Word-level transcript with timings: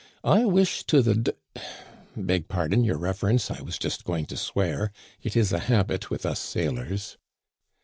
I 0.23 0.45
wish 0.45 0.83
to 0.85 1.03
the 1.03 1.13
d— 1.13 1.31
Beg 2.17 2.47
pardon, 2.47 2.83
your 2.83 2.97
reverence, 2.97 3.51
I 3.51 3.61
was 3.61 3.77
just 3.77 4.03
going 4.03 4.25
to 4.33 4.35
swear; 4.35 4.91
it 5.21 5.35
is 5.37 5.53
a 5.53 5.59
habit 5.69 6.09
with 6.09 6.25
us 6.25 6.39
sailors." 6.39 7.19